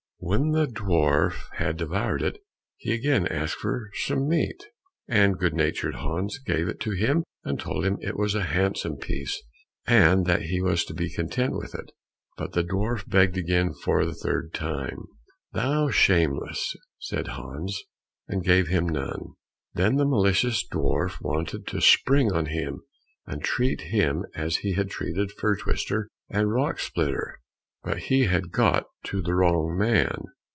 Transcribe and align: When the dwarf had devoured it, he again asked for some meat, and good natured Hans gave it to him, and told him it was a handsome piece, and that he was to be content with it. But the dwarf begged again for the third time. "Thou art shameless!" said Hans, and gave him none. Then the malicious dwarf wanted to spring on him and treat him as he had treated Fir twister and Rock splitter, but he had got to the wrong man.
When 0.23 0.51
the 0.51 0.67
dwarf 0.67 1.49
had 1.55 1.77
devoured 1.77 2.21
it, 2.21 2.37
he 2.77 2.93
again 2.93 3.25
asked 3.25 3.55
for 3.55 3.89
some 4.05 4.29
meat, 4.29 4.63
and 5.07 5.37
good 5.39 5.55
natured 5.55 5.95
Hans 5.95 6.37
gave 6.45 6.67
it 6.67 6.79
to 6.81 6.91
him, 6.91 7.23
and 7.43 7.59
told 7.59 7.85
him 7.87 7.97
it 8.01 8.15
was 8.15 8.35
a 8.35 8.43
handsome 8.43 8.97
piece, 8.97 9.41
and 9.87 10.27
that 10.27 10.43
he 10.43 10.61
was 10.61 10.85
to 10.85 10.93
be 10.93 11.09
content 11.11 11.53
with 11.55 11.73
it. 11.73 11.91
But 12.37 12.51
the 12.53 12.63
dwarf 12.63 13.09
begged 13.09 13.35
again 13.35 13.73
for 13.73 14.05
the 14.05 14.13
third 14.13 14.53
time. 14.53 15.05
"Thou 15.53 15.85
art 15.85 15.95
shameless!" 15.95 16.75
said 16.99 17.29
Hans, 17.29 17.81
and 18.27 18.43
gave 18.43 18.67
him 18.67 18.87
none. 18.87 19.33
Then 19.73 19.95
the 19.95 20.05
malicious 20.05 20.63
dwarf 20.65 21.19
wanted 21.19 21.65
to 21.67 21.81
spring 21.81 22.31
on 22.31 22.45
him 22.45 22.81
and 23.25 23.43
treat 23.43 23.81
him 23.81 24.25
as 24.35 24.57
he 24.57 24.73
had 24.75 24.91
treated 24.91 25.31
Fir 25.31 25.55
twister 25.57 26.07
and 26.29 26.51
Rock 26.53 26.77
splitter, 26.79 27.39
but 27.83 27.97
he 27.97 28.25
had 28.25 28.51
got 28.51 28.85
to 29.03 29.23
the 29.23 29.33
wrong 29.33 29.75
man. 29.75 30.15